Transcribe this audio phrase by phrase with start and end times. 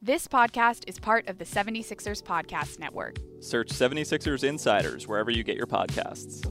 [0.00, 3.16] This podcast is part of the 76ers Podcast Network.
[3.40, 6.44] Search 76ers Insiders wherever you get your podcasts.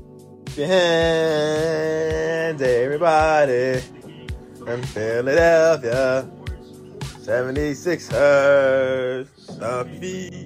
[0.54, 3.82] Hands, everybody,
[4.68, 6.30] in Philadelphia,
[7.22, 10.37] 76ers, stop your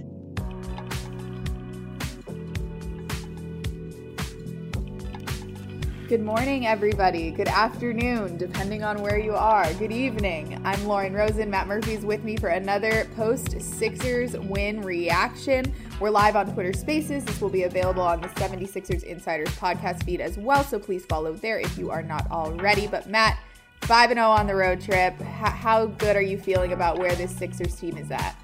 [6.12, 7.32] Good morning, everybody.
[7.32, 9.73] Good afternoon, depending on where you are.
[9.75, 10.59] Good evening.
[10.66, 11.50] I'm Lauren Rosen.
[11.50, 15.73] Matt Murphy's with me for another post Sixers win reaction.
[16.02, 17.23] We're live on Twitter Spaces.
[17.23, 21.32] This will be available on the 76ers Insiders podcast feed as well, so please follow
[21.32, 22.88] there if you are not already.
[22.88, 23.40] But, Matt,
[23.84, 25.13] 5 0 on the road trip.
[25.21, 28.35] H- how good are you feeling about where this Sixers team is at?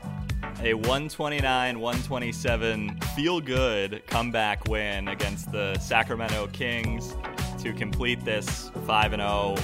[0.62, 7.14] A 129 127 feel good comeback win against the Sacramento Kings
[7.60, 9.56] to complete this 5 0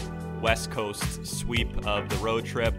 [0.41, 2.73] West Coast sweep of the road trip.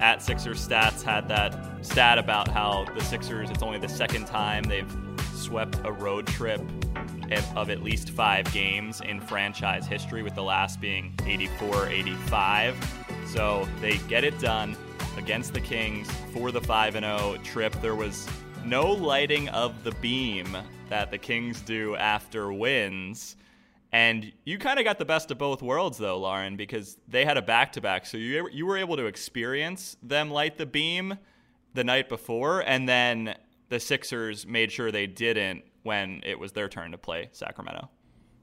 [0.00, 4.62] At Sixers Stats had that stat about how the Sixers, it's only the second time
[4.64, 4.90] they've
[5.34, 6.60] swept a road trip
[7.56, 13.04] of at least five games in franchise history, with the last being 84 85.
[13.26, 14.76] So they get it done
[15.16, 17.74] against the Kings for the 5 0 trip.
[17.80, 18.28] There was
[18.64, 20.56] no lighting of the beam
[20.88, 23.36] that the Kings do after wins.
[23.96, 27.38] And you kind of got the best of both worlds, though, Lauren, because they had
[27.38, 28.04] a back to back.
[28.04, 31.16] So you, you were able to experience them light the beam
[31.72, 33.36] the night before, and then
[33.70, 37.88] the Sixers made sure they didn't when it was their turn to play Sacramento.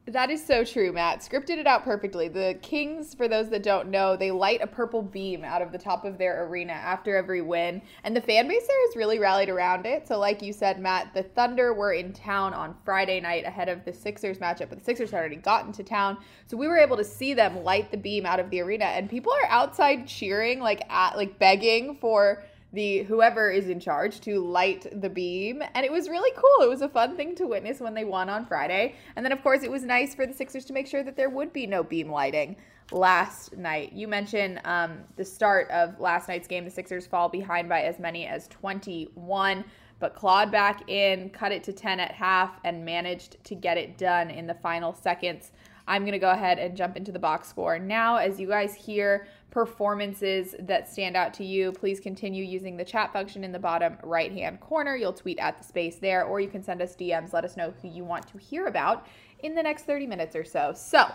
[0.06, 1.22] That is so true, Matt.
[1.22, 2.28] Scripted it out perfectly.
[2.28, 5.78] The Kings, for those that don't know, they light a purple beam out of the
[5.78, 9.48] top of their arena after every win, and the fan base there has really rallied
[9.48, 10.06] around it.
[10.06, 13.86] So, like you said, Matt, the Thunder were in town on Friday night ahead of
[13.86, 16.17] the Sixers matchup, but the Sixers had already gotten to town,
[16.48, 19.10] so we were able to see them light the beam out of the arena, and
[19.10, 22.44] people are outside cheering, like at like begging for
[22.74, 25.64] the whoever is in charge to light the beam.
[25.76, 26.66] And it was really cool.
[26.66, 28.96] It was a fun thing to witness when they won on friday.
[29.16, 31.30] And then of course it was nice for the sixers to make sure that there
[31.30, 32.58] would be no beam lighting
[32.92, 33.94] last night.
[33.94, 38.00] You mentioned um, the start of last night's game the sixers fall behind by as
[38.00, 39.64] many as 21
[40.00, 43.98] but clawed back in cut it to 10 at half and managed to get it
[43.98, 45.52] done in the final seconds
[45.88, 47.77] I'm going to go ahead and jump into the box score.
[47.77, 52.86] Now, as you guys hear performances that stand out to you, please continue using the
[52.86, 54.95] chat function in the bottom right hand corner.
[54.95, 57.33] You'll tweet at the space there, or you can send us DMs.
[57.33, 59.08] Let us know who you want to hear about
[59.39, 60.73] in the next 30 minutes or so.
[60.76, 61.05] So,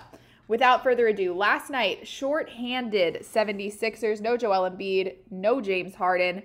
[0.46, 6.42] without further ado, last night, short-handed 76ers, no Joel Embiid, no James Harden,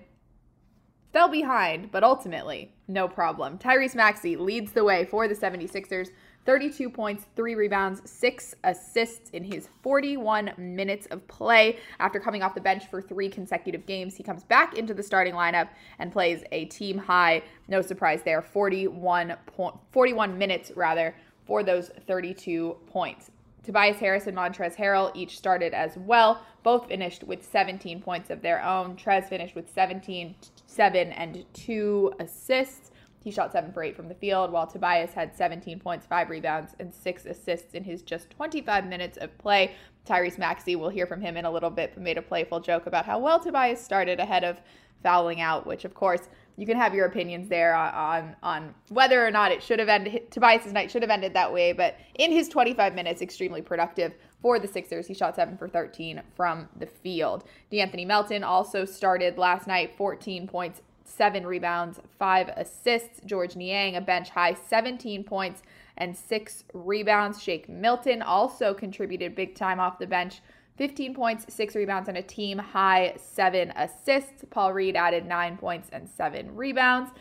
[1.11, 3.59] fell behind, but ultimately, no problem.
[3.59, 6.09] Tyrese Maxey leads the way for the 76ers
[6.45, 11.77] 32 points, three rebounds, six assists in his 41 minutes of play.
[11.99, 15.33] After coming off the bench for three consecutive games, he comes back into the starting
[15.33, 21.15] lineup and plays a team high, no surprise there, 41, point, 41 minutes rather,
[21.45, 23.31] for those 32 points.
[23.63, 26.43] Tobias Harris and Montrezl Harrell each started as well.
[26.63, 28.97] Both finished with 17 points of their own.
[28.97, 32.91] Trez finished with 17, 7, and 2 assists.
[33.23, 36.75] He shot 7 for 8 from the field, while Tobias had 17 points, 5 rebounds,
[36.79, 39.75] and 6 assists in his just 25 minutes of play.
[40.06, 42.85] Tyrese Maxey, we'll hear from him in a little bit, but made a playful joke
[42.85, 44.59] about how well Tobias started ahead of
[45.01, 49.25] fouling out, which, of course, you can have your opinions there on, on, on whether
[49.25, 50.29] or not it should have ended.
[50.29, 54.59] Tobias's night should have ended that way, but in his 25 minutes, extremely productive for
[54.59, 55.07] the Sixers.
[55.07, 57.45] He shot 7 for 13 from the field.
[57.72, 60.81] De'Anthony Melton also started last night, 14 points,
[61.16, 63.22] seven rebounds, five assists.
[63.25, 65.62] Georges Niang, a bench high 17 points
[65.97, 67.41] and six rebounds.
[67.41, 70.41] Shake Milton also contributed big time off the bench.
[70.78, 74.44] 15 points, six rebounds, and a team high seven assists.
[74.50, 77.12] Paul Reed added nine points and seven rebounds.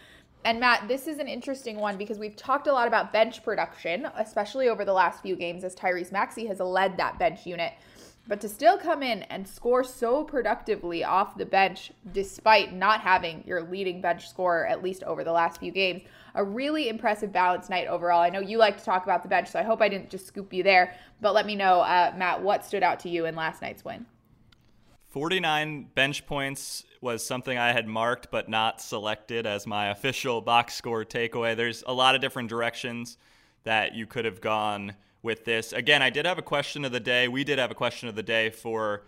[0.45, 4.09] And Matt, this is an interesting one because we've talked a lot about bench production,
[4.17, 7.75] especially over the last few games as Tyrese Maxey has led that bench unit.
[8.29, 13.43] But to still come in and score so productively off the bench, despite not having
[13.47, 16.03] your leading bench scorer, at least over the last few games,
[16.35, 18.21] a really impressive balanced night overall.
[18.21, 20.27] I know you like to talk about the bench, so I hope I didn't just
[20.27, 20.95] scoop you there.
[21.21, 24.07] But let me know, uh, Matt, what stood out to you in last night's win?
[25.09, 30.75] 49 bench points was something I had marked but not selected as my official box
[30.75, 31.57] score takeaway.
[31.57, 33.19] There's a lot of different directions
[33.65, 35.73] that you could have gone with this.
[35.73, 37.29] Again, I did have a question of the day.
[37.29, 39.05] We did have a question of the day for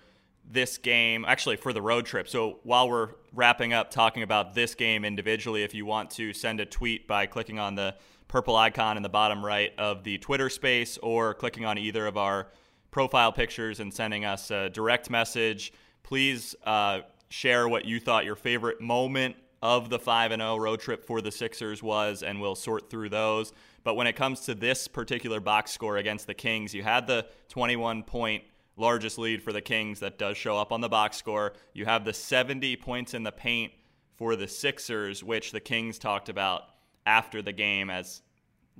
[0.48, 2.28] this game, actually for the road trip.
[2.28, 6.60] So while we're wrapping up talking about this game individually, if you want to send
[6.60, 7.94] a tweet by clicking on the
[8.28, 12.16] purple icon in the bottom right of the Twitter space or clicking on either of
[12.16, 12.48] our
[12.90, 15.72] profile pictures and sending us a direct message,
[16.02, 20.78] please uh, share what you thought your favorite moment of the 5 and 0 road
[20.78, 23.54] trip for the Sixers was, and we'll sort through those.
[23.82, 27.26] But when it comes to this particular box score against the Kings, you had the
[27.48, 28.44] 21 point
[28.76, 31.54] largest lead for the Kings that does show up on the box score.
[31.72, 33.72] You have the 70 points in the paint
[34.16, 36.64] for the Sixers, which the Kings talked about
[37.06, 38.20] after the game as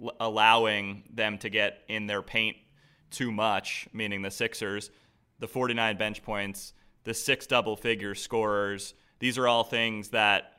[0.02, 2.58] l- allowing them to get in their paint
[3.10, 4.90] too much, meaning the Sixers,
[5.38, 8.92] the 49 bench points, the six double figure scorers.
[9.18, 10.53] These are all things that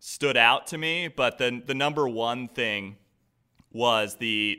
[0.00, 2.96] stood out to me, but the the number one thing
[3.70, 4.58] was the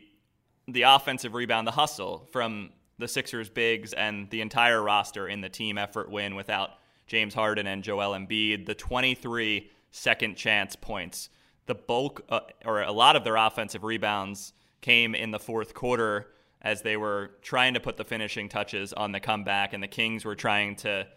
[0.68, 5.50] the offensive rebound, the hustle from the Sixers bigs and the entire roster in the
[5.50, 6.70] team effort win without
[7.08, 11.30] James Harden and Joel Embiid, the 23 second chance points.
[11.66, 16.28] The bulk uh, or a lot of their offensive rebounds came in the fourth quarter
[16.62, 20.24] as they were trying to put the finishing touches on the comeback and the Kings
[20.24, 21.08] were trying to,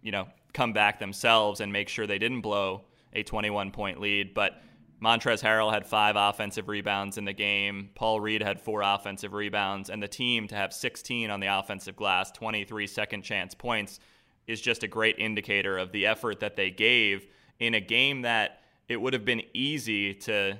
[0.00, 2.84] you know, come back themselves and make sure they didn't blow
[3.14, 4.34] a 21 point lead.
[4.34, 4.60] But
[5.02, 7.90] Montrezl Harrell had five offensive rebounds in the game.
[7.94, 9.90] Paul Reed had four offensive rebounds.
[9.90, 14.00] And the team to have 16 on the offensive glass, 23 second chance points,
[14.46, 17.26] is just a great indicator of the effort that they gave
[17.58, 20.58] in a game that it would have been easy to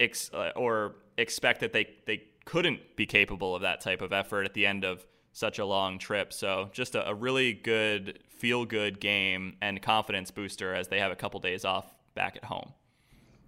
[0.00, 4.44] ex- uh, or expect that they, they couldn't be capable of that type of effort
[4.44, 6.32] at the end of such a long trip.
[6.32, 11.12] So just a, a really good feel good game and confidence booster as they have
[11.12, 12.72] a couple days off back at home.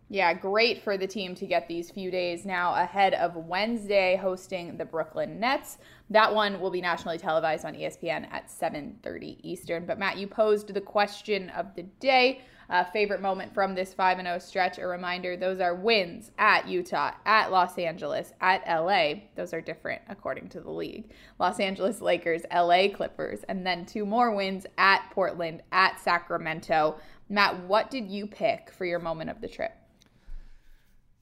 [0.09, 4.77] Yeah, great for the team to get these few days now ahead of Wednesday hosting
[4.77, 5.79] the Brooklyn Nets.
[6.11, 9.85] That one will be nationally televised on ESPN at 7:30 Eastern.
[9.85, 12.41] But Matt, you posed the question of the day.
[12.69, 14.79] Uh, favorite moment from this 5 0 stretch.
[14.79, 19.21] A reminder those are wins at Utah, at Los Angeles, at LA.
[19.37, 21.11] Those are different according to the league.
[21.39, 26.99] Los Angeles Lakers, LA Clippers, and then two more wins at Portland, at Sacramento.
[27.29, 29.73] Matt, what did you pick for your moment of the trip?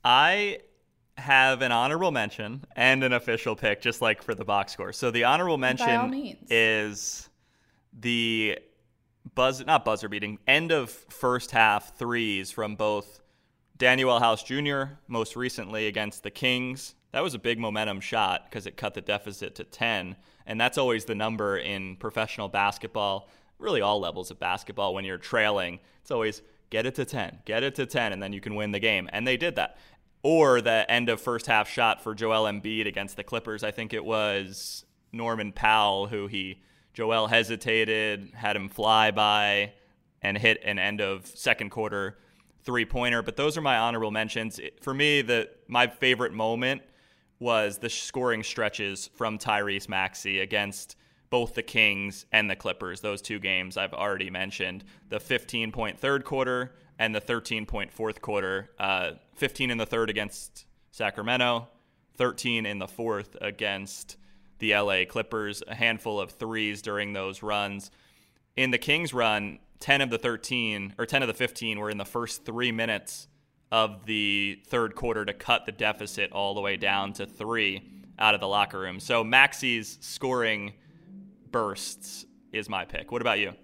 [0.02, 0.58] I
[1.16, 4.92] have an honorable mention and an official pick, just like for the box score.
[4.92, 7.28] So the honorable mention is
[8.00, 8.58] the
[9.34, 13.20] buzz, not buzzer beating, end of first half threes from both
[13.78, 14.94] Danuel House Jr.
[15.08, 16.94] most recently against the Kings.
[17.12, 20.16] That was a big momentum shot because it cut the deficit to 10.
[20.46, 23.28] And that's always the number in professional basketball,
[23.58, 24.94] really all levels of basketball.
[24.94, 28.32] When you're trailing, it's always get it to 10, get it to 10, and then
[28.32, 29.08] you can win the game.
[29.12, 29.76] And they did that.
[30.22, 33.62] Or the end of first half shot for Joel Embiid against the Clippers.
[33.62, 36.62] I think it was Norman Powell who he
[36.94, 39.72] Joel hesitated, had him fly by,
[40.22, 42.16] and hit an end of second quarter
[42.62, 43.22] three pointer.
[43.22, 44.58] But those are my honorable mentions.
[44.80, 46.82] For me, the my favorite moment
[47.38, 50.96] was the scoring stretches from Tyrese Maxey against
[51.30, 53.00] both the Kings and the Clippers.
[53.00, 54.84] Those two games I've already mentioned.
[55.08, 58.70] The 15 point third quarter and the 13 point fourth quarter.
[58.78, 61.68] Uh, 15 in the third against Sacramento,
[62.16, 64.16] 13 in the fourth against
[64.58, 67.90] the LA Clippers, a handful of threes during those runs.
[68.56, 71.98] In the Kings run, 10 of the 13 or 10 of the 15 were in
[71.98, 73.28] the first 3 minutes
[73.72, 77.82] of the third quarter to cut the deficit all the way down to 3
[78.18, 79.00] out of the locker room.
[79.00, 80.74] So Maxey's scoring
[81.50, 83.10] bursts is my pick.
[83.10, 83.54] What about you?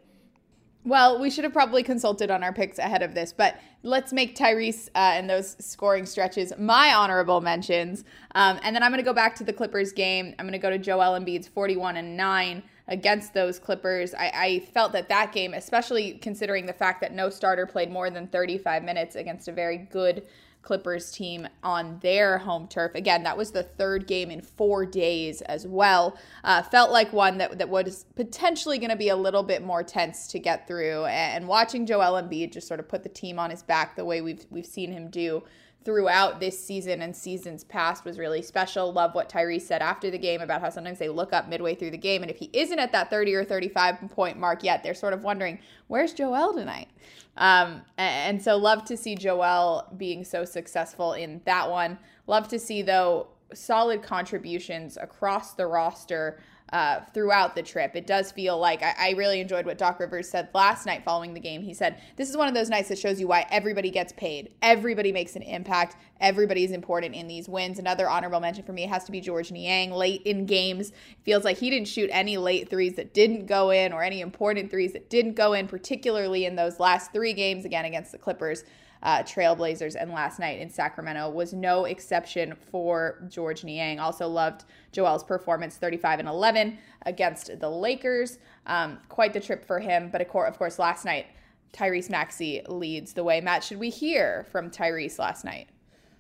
[0.85, 4.35] Well, we should have probably consulted on our picks ahead of this, but let's make
[4.35, 8.05] Tyrese uh, and those scoring stretches my honorable mentions.
[8.35, 10.35] Um, and then I'm going to go back to the Clippers game.
[10.39, 14.15] I'm going to go to Joel Embiid's 41 and 9 against those Clippers.
[14.15, 18.11] I, I, felt that that game, especially considering the fact that no starter played more
[18.11, 20.25] than 35 minutes against a very good
[20.63, 22.95] Clippers team on their home turf.
[22.95, 26.17] Again, that was the third game in four days as well.
[26.45, 29.83] Uh, felt like one that, that was potentially going to be a little bit more
[29.83, 31.07] tense to get through.
[31.07, 34.21] And watching Joel Embiid just sort of put the team on his back the way
[34.21, 35.43] we've we've seen him do
[35.85, 38.93] throughout this season and seasons past was really special.
[38.93, 41.91] Love what Tyrese said after the game about how sometimes they look up midway through
[41.91, 42.23] the game.
[42.23, 45.23] And if he isn't at that 30 or 35 point mark yet, they're sort of
[45.23, 45.59] wondering,
[45.89, 46.89] where's Joel tonight?
[47.37, 51.99] Um, and so love to see Joel being so successful in that one.
[52.27, 56.41] Love to see, though, solid contributions across the roster
[56.73, 57.97] uh, throughout the trip.
[57.97, 61.35] It does feel like I, I, really enjoyed what Doc Rivers said last night following
[61.35, 61.63] the game.
[61.63, 64.53] He said, This is one of those nights that shows you why everybody gets paid.
[64.63, 65.97] Everybody makes an impact.
[66.21, 67.79] Everybody is important in these wins.
[67.79, 70.93] Another honorable mention for me has to be Georges Niang late in games.
[71.25, 74.71] Feels like he didn't shoot any late threes that didn't go in or any important
[74.71, 78.63] threes that didn't go in, particularly in those last three games, again against the Clippers
[79.03, 83.99] uh, Trailblazers, and last night in Sacramento was no exception for Georges Niang.
[83.99, 88.39] Also loved Joel's performance, 35 and 11 against the Lakers.
[88.67, 91.27] Um, quite the trip for him, but of course, last night
[91.73, 93.41] Tyrese Maxey leads the way.
[93.41, 95.69] Matt, should we hear from Tyrese last night?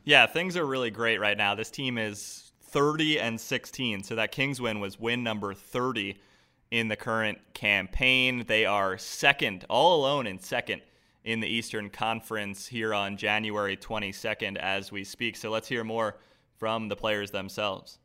[0.04, 1.54] Yeah, things are really great right now.
[1.54, 4.04] This team is 30 and 16.
[4.04, 6.18] So that Kings win was win number 30
[6.70, 8.44] in the current campaign.
[8.46, 10.82] They are second, all alone in second
[11.24, 15.36] in the Eastern Conference here on January 22nd as we speak.
[15.36, 16.16] So let's hear more
[16.58, 17.98] from the players themselves.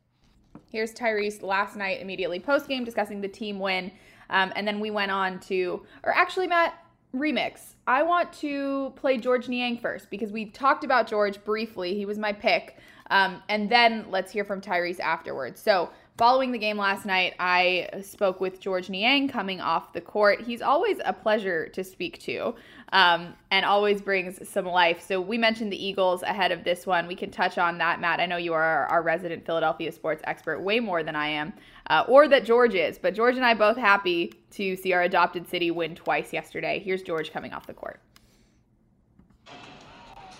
[0.71, 3.91] Here's Tyrese last night, immediately post game, discussing the team win.
[4.29, 6.73] Um, and then we went on to, or actually, Matt,
[7.15, 7.75] remix.
[7.87, 11.95] I want to play Georges Niang first because we talked about George briefly.
[11.95, 12.77] He was my pick.
[13.11, 15.61] Um, and then let's hear from Tyrese afterwards.
[15.61, 20.39] So Following the game last night, I spoke with Georges Niang coming off the court.
[20.39, 22.55] He's always a pleasure to speak to
[22.93, 25.05] um, and always brings some life.
[25.05, 27.05] So, we mentioned the Eagles ahead of this one.
[27.05, 28.21] We can touch on that, Matt.
[28.21, 31.51] I know you are our resident Philadelphia sports expert, way more than I am,
[31.89, 32.97] uh, or that George is.
[32.97, 36.79] But George and I both happy to see our adopted city win twice yesterday.
[36.79, 37.99] Here's George coming off the court.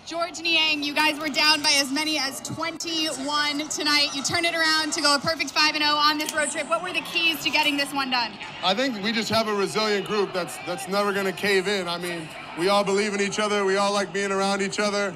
[0.06, 4.10] Georges Niang, you guys were down by as many as 21 tonight.
[4.14, 6.70] You turned it around to go a perfect 5 0 on this road trip.
[6.70, 8.30] What were the keys to getting this one done?
[8.62, 11.88] I think we just have a resilient group that's that's never going to cave in.
[11.88, 13.64] I mean, we all believe in each other.
[13.64, 15.12] We all like being around each other.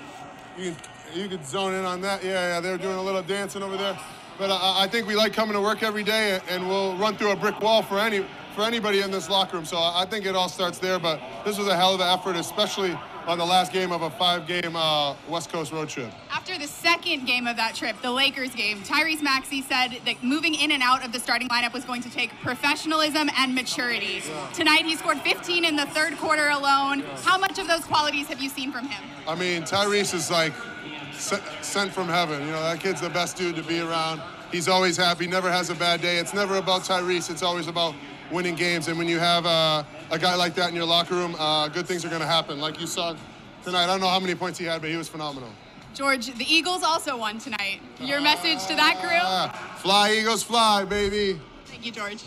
[0.59, 2.25] You can, you could zone in on that.
[2.25, 3.97] Yeah, yeah, they were doing a little dancing over there.
[4.38, 7.30] But I, I think we like coming to work every day, and we'll run through
[7.30, 9.66] a brick wall for any for anybody in this locker room.
[9.66, 10.99] So I think it all starts there.
[10.99, 12.99] But this was a hell of an effort, especially
[13.30, 16.12] on the last game of a five-game uh, West Coast road trip.
[16.32, 20.56] After the second game of that trip, the Lakers game, Tyrese Maxey said that moving
[20.56, 24.22] in and out of the starting lineup was going to take professionalism and maturity.
[24.26, 24.50] Yeah.
[24.52, 27.04] Tonight, he scored 15 in the third quarter alone.
[27.22, 29.00] How much of those qualities have you seen from him?
[29.28, 30.52] I mean, Tyrese is like
[31.12, 32.40] sent from heaven.
[32.40, 34.20] You know, that kid's the best dude to be around.
[34.50, 36.16] He's always happy, never has a bad day.
[36.16, 37.30] It's never about Tyrese.
[37.30, 37.94] It's always about
[38.32, 38.88] winning games.
[38.88, 41.87] And when you have uh, a guy like that in your locker room, uh, good
[41.87, 42.60] things are going to happen.
[42.60, 43.16] Like you saw
[43.64, 45.50] tonight, I don't know how many points he had, but he was phenomenal.
[45.94, 47.80] George, the Eagles also won tonight.
[48.00, 49.80] Your message to that crew?
[49.82, 51.40] Fly, Eagles, fly, baby.
[51.66, 52.25] Thank you, George.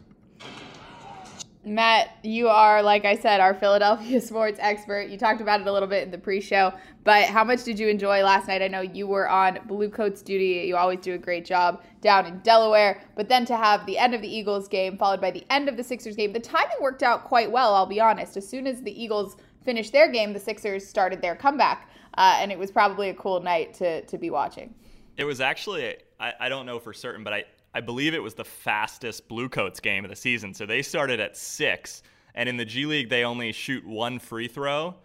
[1.66, 5.10] Matt, you are, like I said, our Philadelphia sports expert.
[5.10, 6.74] You talked about it a little bit in the pre show,
[7.06, 8.62] but how much did you enjoy last night?
[8.62, 10.66] I know you were on Blue Coats duty.
[10.68, 14.14] You always do a great job down in Delaware, but then to have the end
[14.14, 17.02] of the Eagles game followed by the end of the Sixers game, the timing worked
[17.02, 18.36] out quite well, I'll be honest.
[18.36, 22.52] As soon as the Eagles finished their game, the Sixers started their comeback, uh, and
[22.52, 24.74] it was probably a cool night to, to be watching.
[25.16, 28.36] It was actually, I, I don't know for certain, but I, I believe it was
[28.36, 30.54] the fastest Blue Coats game of the season.
[30.54, 32.04] So they started at six,
[32.36, 34.96] and in the G League, they only shoot one free throw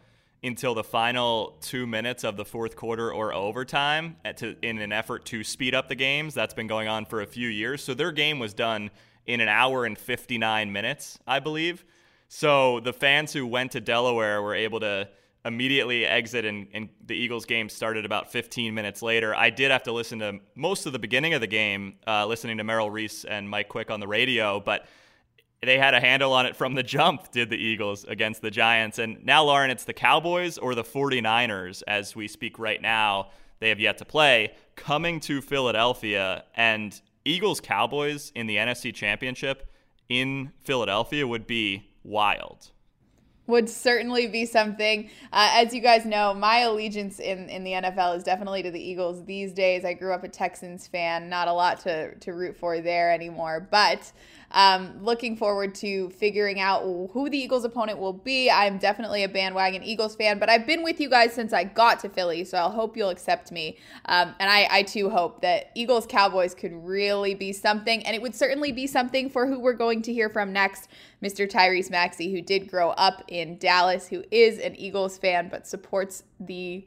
[0.43, 5.25] until the final two minutes of the fourth quarter or overtime to, in an effort
[5.27, 6.35] to speed up the games.
[6.35, 7.83] That's been going on for a few years.
[7.83, 8.91] So their game was done
[9.27, 11.85] in an hour and 59 minutes, I believe.
[12.29, 15.09] So the fans who went to Delaware were able to
[15.49, 19.35] immediately exit and, and, the Eagles game started about 15 minutes later.
[19.35, 22.59] I did have to listen to most of the beginning of the game, uh, listening
[22.59, 24.87] to Merrill Reese and Mike Quick on the radio, but
[25.63, 28.99] they had a handle on it from the jump, did the Eagles against the Giants.
[28.99, 33.31] And now, Lauren, it's the Cowboys or the 49ers as we speak right now.
[33.59, 36.45] They have yet to play, coming to Philadelphia.
[36.55, 39.73] And Eagles Cowboys in the NFC Championship
[40.09, 42.71] in Philadelphia would be wild
[43.49, 45.11] would certainly be something.
[45.33, 48.81] Uh, as you guys know, my allegiance in, in the NFL is definitely to the
[48.81, 49.85] Eagles these days.
[49.85, 53.67] I grew up a Texans fan, not a lot to, to root for there anymore.
[53.71, 54.13] But
[54.51, 58.51] um, looking forward to figuring out who the Eagles' opponent will be.
[58.51, 62.01] I'm definitely a bandwagon Eagles fan, but I've been with you guys since I got
[62.01, 63.77] to Philly, so I'll hope you'll accept me.
[64.07, 68.23] Um, and I, I too hope that Eagles Cowboys could really be something, and it
[68.23, 70.89] would certainly be something for who we're going to hear from next,
[71.23, 71.51] Mr.
[71.51, 76.25] Tyrese Maxey, who did grow up in Dallas, who is an Eagles fan but supports
[76.41, 76.87] the.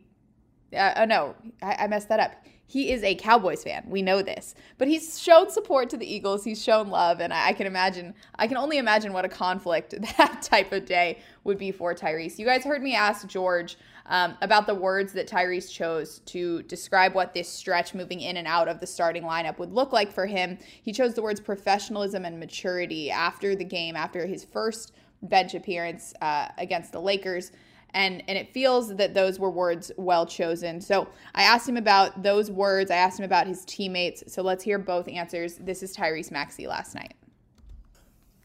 [0.76, 2.32] Uh, oh no, I, I messed that up
[2.72, 3.84] he is a Cowboys fan.
[3.86, 4.56] We know this.
[4.78, 6.46] But he's shown support to the Eagles.
[6.46, 7.20] He's shown love.
[7.20, 11.20] And I can imagine, I can only imagine what a conflict that type of day
[11.44, 12.40] would be for Tyrese.
[12.40, 13.78] You guys heard me ask George
[14.12, 18.46] um, about the words that Tyrese chose to describe what this stretch moving in and
[18.46, 20.60] out of the starting lineup would look like for him.
[20.84, 24.92] He chose the words professionalism and maturity after the game, after his first
[25.24, 27.52] bench appearance uh, against the Lakers
[27.94, 30.80] and and it feels that those were words well chosen.
[30.80, 32.90] So I asked him about those words.
[32.90, 34.24] I asked him about his teammates.
[34.34, 35.56] So let's hear both answers.
[35.56, 37.16] This is Tyrese Maxey last night.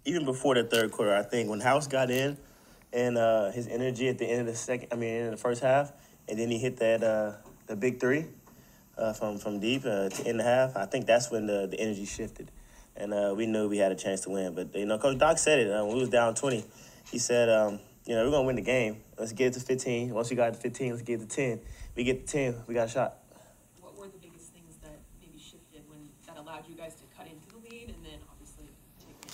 [0.05, 2.37] Even before the third quarter, I think when House got in
[2.93, 5.63] and uh, his energy at the end of the second, I mean, in the first
[5.63, 5.93] half,
[6.29, 7.33] and then he hit that uh,
[7.67, 8.27] the big three
[8.97, 10.77] uh, from from deep uh, to end the half.
[10.77, 12.51] I think that's when the, the energy shifted,
[12.97, 14.55] and uh, we knew we had a chance to win.
[14.55, 15.71] But you know, Coach Doc said it.
[15.71, 16.65] Uh, when we was down twenty,
[17.11, 17.49] he said.
[17.49, 19.03] Um, you know, we're gonna win the game.
[19.19, 20.15] Let's get it to 15.
[20.15, 21.61] Once we got to 15, let's get to 10.
[21.97, 23.17] We get to 10, we got a shot.
[23.81, 27.27] What were the biggest things that maybe shifted when that allowed you guys to cut
[27.27, 28.67] into the lead and then obviously
[29.01, 29.33] take it?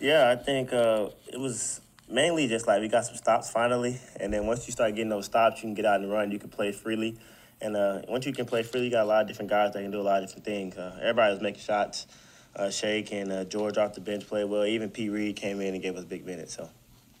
[0.00, 4.32] Yeah, I think uh, it was mainly just like we got some stops finally, and
[4.32, 6.30] then once you start getting those stops, you can get out and run.
[6.30, 7.18] You can play freely,
[7.60, 9.82] and uh, once you can play freely, you got a lot of different guys that
[9.82, 10.76] can do a lot of different things.
[10.76, 12.06] Uh, everybody was making shots.
[12.54, 14.66] Uh, Shake and uh, George off the bench played well.
[14.66, 15.08] Even P.
[15.08, 16.54] Reed came in and gave us big minutes.
[16.54, 16.68] So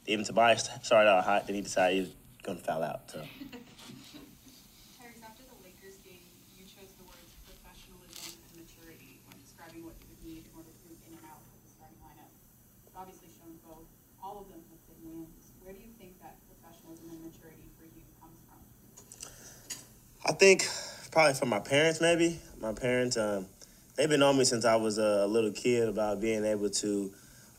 [0.06, 2.10] even Tobias started out hot, then he decided he was
[2.42, 3.10] going to foul out.
[3.10, 3.22] So.
[4.98, 9.94] Tyrese, after the Lakers game, you chose the words professionalism and maturity when describing what
[10.02, 12.28] you would need in order to move in and out of the starting lineup.
[12.84, 13.88] You've obviously shown both.
[14.20, 15.54] All of them have been wins.
[15.64, 18.60] Where do you think that professionalism and maturity for you comes from?
[20.32, 20.66] I think
[21.10, 22.40] probably from my parents, maybe.
[22.58, 23.44] My parents, um,
[23.96, 27.12] they've been on me since I was a little kid about being able to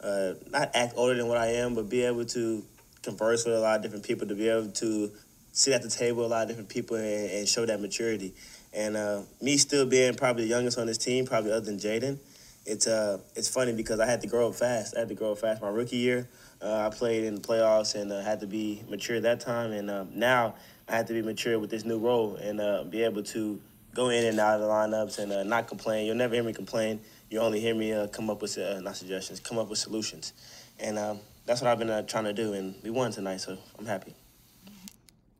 [0.03, 2.63] uh, not act older than what I am, but be able to
[3.03, 5.11] converse with a lot of different people, to be able to
[5.51, 8.33] sit at the table with a lot of different people and, and show that maturity.
[8.73, 12.17] And uh, me still being probably the youngest on this team, probably other than Jaden,
[12.65, 14.95] it's uh it's funny because I had to grow up fast.
[14.95, 15.61] I had to grow up fast.
[15.61, 16.29] My rookie year,
[16.61, 19.73] uh, I played in the playoffs and uh, had to be mature that time.
[19.73, 20.55] And uh, now
[20.87, 23.59] I had to be mature with this new role and uh, be able to
[23.93, 26.05] go in and out of the lineups and uh, not complain.
[26.05, 26.99] You'll never hear me complain.
[27.29, 30.33] You only hear me uh, come up with uh, not suggestions, come up with solutions,
[30.79, 32.53] and um, that's what I've been uh, trying to do.
[32.53, 34.13] And we won tonight, so I'm happy.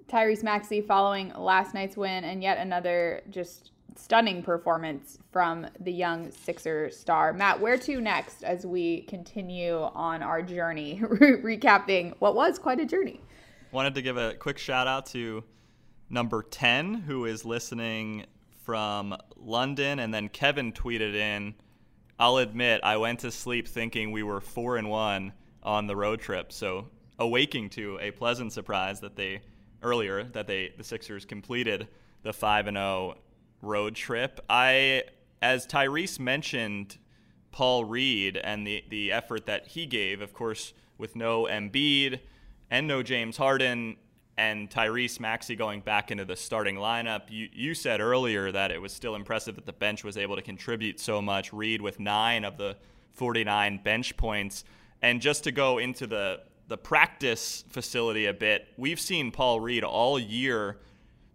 [0.09, 6.31] Tyrese Maxey following last night's win and yet another just stunning performance from the young
[6.31, 7.33] Sixer star.
[7.33, 12.85] Matt, where to next as we continue on our journey, recapping what was quite a
[12.85, 13.21] journey?
[13.74, 15.44] Wanted to give a quick shout out to
[16.08, 18.27] number 10, who is listening
[18.63, 19.98] from London.
[19.98, 21.56] And then Kevin tweeted in,
[22.20, 26.20] I'll admit, I went to sleep thinking we were 4 and 1 on the road
[26.22, 26.51] trip.
[26.51, 29.42] So awaking to a pleasant surprise that they
[29.82, 31.88] earlier that they the Sixers completed
[32.22, 33.15] the 5 and 0
[33.63, 34.40] road trip.
[34.51, 35.01] I
[35.42, 37.00] as Tyrese mentioned
[37.51, 42.20] Paul Reed and the the effort that he gave, of course, with no Embiid
[42.74, 43.96] and no James Harden
[44.36, 47.29] and Tyrese Maxey going back into the starting lineup.
[47.29, 50.42] You you said earlier that it was still impressive that the bench was able to
[50.42, 51.53] contribute so much.
[51.53, 52.75] Reed with 9 of the
[53.12, 54.66] 49 bench points
[55.03, 58.68] and just to go into the the practice facility a bit.
[58.75, 60.79] We've seen Paul Reed all year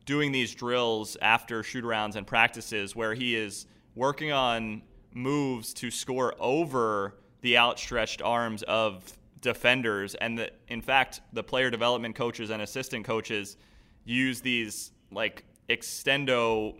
[0.07, 4.83] doing these drills after shoot arounds and practices where he is working on
[5.15, 11.71] moves to score over the outstretched arms of defenders and the, in fact the player
[11.71, 13.57] development coaches and assistant coaches
[14.05, 16.75] use these like extendo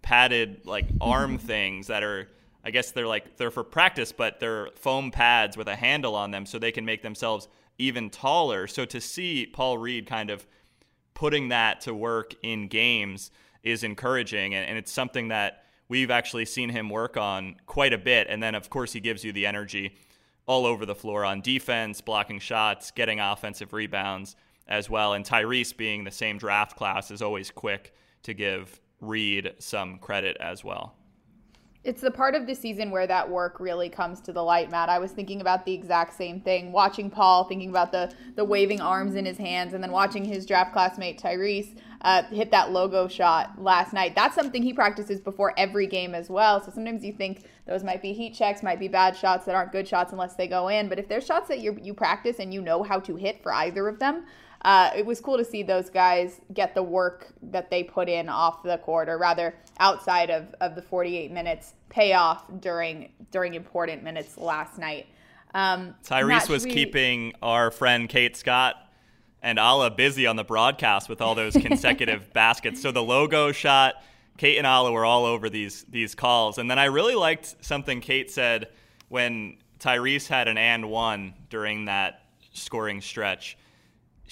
[0.00, 2.28] padded like arm things that are
[2.64, 6.30] I guess they're like they're for practice but they're foam pads with a handle on
[6.30, 8.66] them so they can make themselves even taller.
[8.66, 10.46] So to see Paul Reed kind of
[11.14, 13.30] putting that to work in games
[13.62, 17.98] is encouraging and, and it's something that we've actually seen him work on quite a
[17.98, 18.28] bit.
[18.30, 19.96] And then of course he gives you the energy
[20.46, 25.12] all over the floor on defense, blocking shots, getting offensive rebounds as well.
[25.14, 30.36] And Tyrese, being the same draft class, is always quick to give Reed some credit
[30.40, 30.94] as well.
[31.84, 34.88] It's the part of the season where that work really comes to the light, Matt.
[34.88, 36.70] I was thinking about the exact same thing.
[36.70, 40.46] Watching Paul, thinking about the the waving arms in his hands, and then watching his
[40.46, 44.14] draft classmate Tyrese uh, hit that logo shot last night.
[44.14, 46.62] That's something he practices before every game as well.
[46.62, 49.72] So sometimes you think those might be heat checks, might be bad shots that aren't
[49.72, 50.88] good shots unless they go in.
[50.88, 53.52] But if there's shots that you you practice and you know how to hit for
[53.52, 54.24] either of them,
[54.64, 58.28] uh, it was cool to see those guys get the work that they put in
[58.28, 63.54] off the court, or rather outside of, of the 48 minutes, pay off during during
[63.54, 65.06] important minutes last night.
[65.54, 66.72] Um, Tyrese Matt, was we...
[66.72, 68.76] keeping our friend Kate Scott
[69.42, 72.80] and Alaa busy on the broadcast with all those consecutive baskets.
[72.80, 73.96] So the logo shot,
[74.38, 76.58] Kate and Alaa were all over these these calls.
[76.58, 78.68] And then I really liked something Kate said
[79.08, 82.22] when Tyrese had an and one during that
[82.52, 83.58] scoring stretch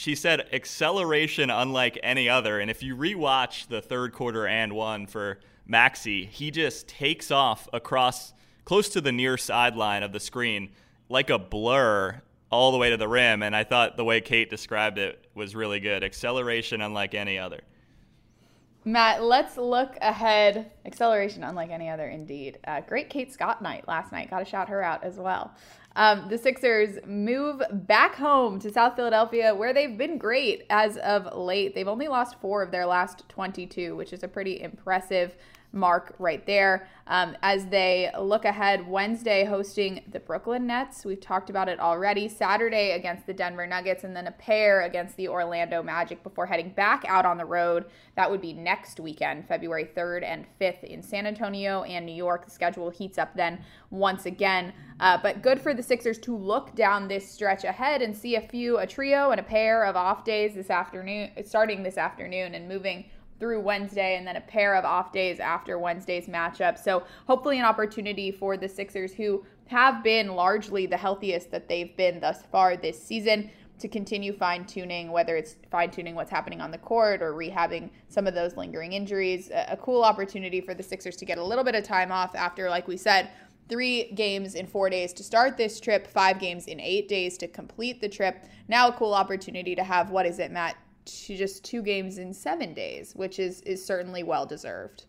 [0.01, 2.59] she said acceleration unlike any other.
[2.59, 7.69] And if you rewatch the third quarter and one for Maxey, he just takes off
[7.75, 8.33] across
[8.65, 10.71] close to the near sideline of the screen
[11.11, 13.43] like a blur all the way to the rim.
[13.43, 16.03] And I thought the way Kate described it was really good.
[16.03, 17.61] Acceleration unlike any other.
[18.87, 20.71] Matt, let's look ahead.
[20.87, 22.59] Acceleration unlike any other, indeed.
[22.67, 24.31] Uh, great Kate Scott night last night.
[24.31, 25.55] Got to shout her out as well.
[25.97, 31.37] Um, the Sixers move back home to South Philadelphia, where they've been great as of
[31.37, 31.75] late.
[31.75, 35.37] They've only lost four of their last 22, which is a pretty impressive
[35.73, 36.89] mark right there.
[37.07, 41.05] Um, as they look ahead, Wednesday hosting the Brooklyn Nets.
[41.05, 42.29] We've talked about it already.
[42.29, 46.71] Saturday against the Denver Nuggets, and then a pair against the Orlando Magic before heading
[46.71, 47.87] back out on the road.
[48.15, 52.45] That would be next weekend, February 3rd and 5th in San Antonio and New York.
[52.45, 54.73] The schedule heats up then once again.
[55.01, 58.41] Uh, but good for the Sixers to look down this stretch ahead and see a
[58.41, 62.69] few, a trio and a pair of off days this afternoon, starting this afternoon and
[62.69, 63.07] moving
[63.41, 66.79] through Wednesday and then a pair of off days after Wednesday's matchup.
[66.79, 71.97] So hopefully an opportunity for the Sixers who have been largely the healthiest that they've
[71.97, 76.61] been thus far this season to continue fine tuning, whether it's fine tuning what's happening
[76.61, 79.51] on the court or rehabbing some of those lingering injuries.
[79.51, 82.69] A, cool opportunity for the Sixers to get a little bit of time off after,
[82.69, 83.31] like we said,
[83.71, 87.49] three games in four days to start this trip, five games in eight days to
[87.49, 88.45] complete the trip.
[88.69, 90.77] Now, a cool opportunity to have what is it, Matt?
[91.27, 95.05] Just two games in seven days, which is is certainly well deserved.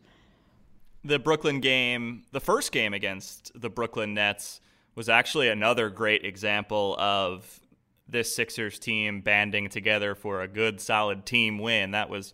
[1.04, 4.62] The Brooklyn game, the first game against the Brooklyn Nets,
[4.96, 7.60] was actually another great example of
[8.08, 11.92] this Sixers team banding together for a good, solid team win.
[11.92, 12.34] That was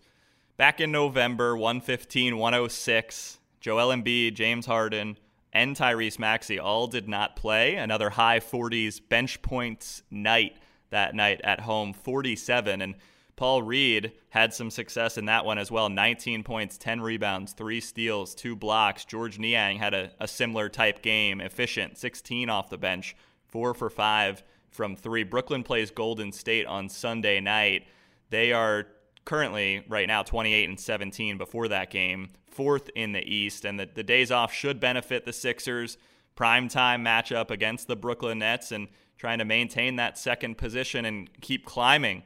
[0.56, 3.38] back in November, 115 106.
[3.60, 5.18] Joel Embiid, James Harden,
[5.52, 7.74] and Tyrese Maxey all did not play.
[7.74, 10.56] Another high 40s bench points night
[10.90, 12.82] that night at home, 47.
[12.82, 12.94] And
[13.38, 17.80] Paul Reed had some success in that one as well 19 points, 10 rebounds, three
[17.80, 19.04] steals, two blocks.
[19.04, 23.14] Georges Niang had a, a similar type game, efficient, 16 off the bench,
[23.46, 25.22] four for five from three.
[25.22, 27.86] Brooklyn plays Golden State on Sunday night.
[28.30, 28.88] They are
[29.24, 33.88] currently, right now, 28 and 17 before that game, fourth in the East, and the,
[33.94, 35.96] the days off should benefit the Sixers.
[36.36, 41.64] Primetime matchup against the Brooklyn Nets and trying to maintain that second position and keep
[41.64, 42.24] climbing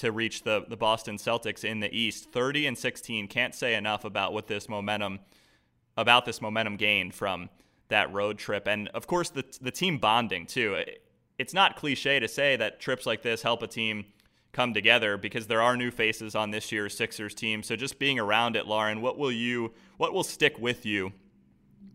[0.00, 2.32] to reach the, the Boston Celtics in the East.
[2.32, 3.28] 30 and 16.
[3.28, 5.20] Can't say enough about what this momentum
[5.96, 7.50] about this momentum gained from
[7.88, 8.66] that road trip.
[8.66, 10.82] And of course the the team bonding too.
[11.38, 14.06] It's not cliche to say that trips like this help a team
[14.52, 17.62] come together because there are new faces on this year's Sixers team.
[17.62, 21.12] So just being around it, Lauren, what will you what will stick with you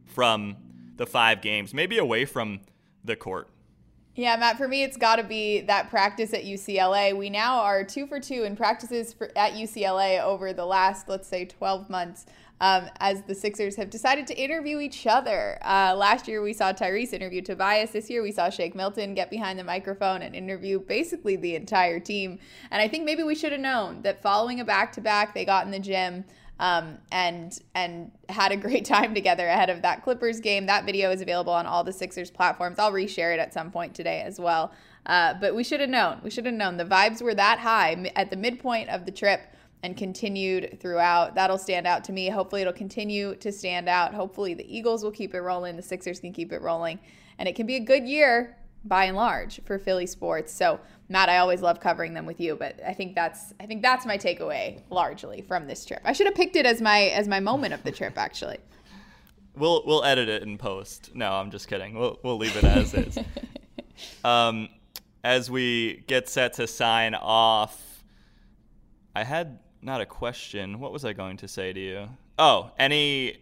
[0.05, 0.57] from
[0.95, 2.59] the five games, maybe away from
[3.03, 3.49] the court?
[4.17, 7.15] Yeah, Matt, for me, it's got to be that practice at UCLA.
[7.15, 11.27] We now are two for two in practices for, at UCLA over the last, let's
[11.27, 12.25] say, 12 months.
[12.61, 15.57] Um, as the Sixers have decided to interview each other.
[15.61, 17.91] Uh, last year, we saw Tyrese interview Tobias.
[17.91, 21.99] This year, we saw Shake Milton get behind the microphone and interview basically the entire
[21.99, 22.39] team.
[22.71, 25.43] And I think maybe we should have known that following a back to back, they
[25.43, 26.23] got in the gym
[26.59, 30.65] um, and and had a great time together ahead of that Clippers game.
[30.65, 32.79] That video is available on all the Sixers platforms.
[32.79, 34.71] I'll reshare it at some point today as well.
[35.05, 36.19] Uh, but we should have known.
[36.23, 36.77] We should have known.
[36.77, 39.41] The vibes were that high at the midpoint of the trip
[39.83, 41.35] and continued throughout.
[41.35, 42.29] That'll stand out to me.
[42.29, 44.13] Hopefully, it'll continue to stand out.
[44.15, 45.75] Hopefully, the Eagles will keep it rolling.
[45.75, 46.99] The Sixers can keep it rolling.
[47.37, 50.53] And it can be a good year by and large for Philly sports.
[50.53, 53.81] So Matt, I always love covering them with you, but I think that's I think
[53.81, 56.01] that's my takeaway largely from this trip.
[56.03, 58.57] I should have picked it as my as my moment of the trip actually.
[59.55, 61.11] We'll we'll edit it in post.
[61.13, 61.97] No, I'm just kidding.
[61.97, 63.17] We'll we'll leave it as is.
[64.23, 64.69] um,
[65.23, 68.03] as we get set to sign off,
[69.15, 70.79] I had not a question.
[70.79, 72.09] What was I going to say to you?
[72.37, 73.37] Oh, any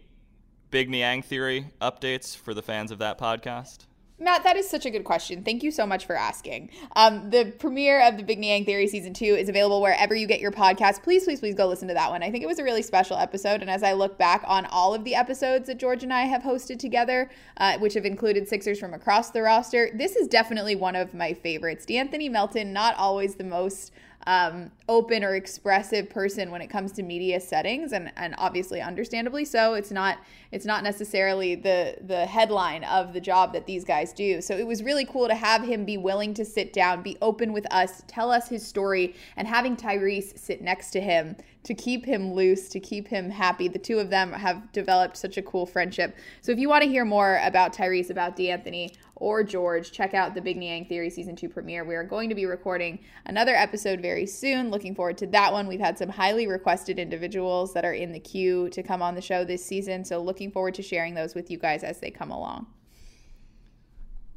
[0.70, 3.86] Big Niang theory updates for the fans of that podcast?
[4.16, 5.42] Matt, that is such a good question.
[5.42, 6.70] Thank you so much for asking.
[6.94, 10.40] Um, the premiere of the Big Niang Theory season two is available wherever you get
[10.40, 11.02] your podcast.
[11.02, 12.22] Please, please, please go listen to that one.
[12.22, 13.60] I think it was a really special episode.
[13.60, 16.42] And as I look back on all of the episodes that George and I have
[16.42, 20.94] hosted together, uh, which have included Sixers from across the roster, this is definitely one
[20.94, 21.84] of my favorites.
[21.84, 23.90] De'Anthony Melton, not always the most
[24.26, 29.44] um, open or expressive person when it comes to media settings and, and obviously understandably
[29.44, 29.74] so.
[29.74, 30.18] It's not
[30.52, 34.40] it's not necessarily the the headline of the job that these guys do.
[34.40, 37.52] So it was really cool to have him be willing to sit down be open
[37.52, 42.04] with us tell us his story and having tyrese sit next to him to keep
[42.04, 43.68] him loose to keep him happy.
[43.68, 46.16] The two of them have developed such a cool friendship.
[46.42, 50.34] So if you want to hear more about tyrese about de'anthony or George, check out
[50.34, 51.84] the Big Niang Theory Season 2 premiere.
[51.84, 54.70] We are going to be recording another episode very soon.
[54.70, 55.66] Looking forward to that one.
[55.66, 59.20] We've had some highly requested individuals that are in the queue to come on the
[59.20, 60.04] show this season.
[60.04, 62.66] So looking forward to sharing those with you guys as they come along.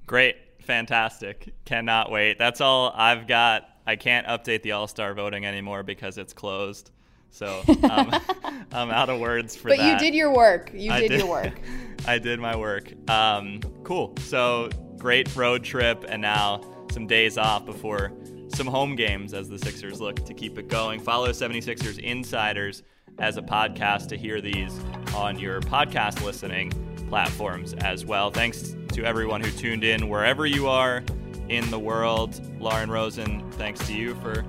[0.06, 0.38] Great.
[0.62, 1.54] Fantastic.
[1.66, 2.38] Cannot wait.
[2.38, 3.70] That's all I've got.
[3.86, 6.92] I can't update the All Star voting anymore because it's closed.
[7.32, 8.12] So um,
[8.72, 9.84] I'm out of words for but that.
[9.84, 10.72] But you did your work.
[10.74, 11.60] You did, did, your work.
[12.08, 12.92] I did my work.
[13.10, 14.14] Um, cool.
[14.20, 16.62] So great road trip, and now
[16.92, 18.12] some days off before
[18.50, 21.00] some home games as the Sixers look to keep it going.
[21.00, 22.84] Follow 76ers Insiders
[23.20, 24.80] as a podcast to hear these
[25.16, 26.72] on your podcast listening
[27.10, 28.32] platforms as well.
[28.32, 31.04] Thanks to everyone who tuned in wherever you are
[31.50, 32.42] in the world.
[32.60, 34.46] Lauren Rosen, thanks to you for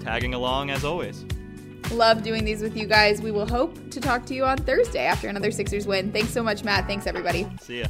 [0.00, 1.24] tagging along as always.
[1.92, 3.20] Love doing these with you guys.
[3.20, 6.12] We will hope to talk to you on Thursday after another Sixers win.
[6.12, 6.86] Thanks so much, Matt.
[6.86, 7.46] Thanks, everybody.
[7.60, 7.86] See ya.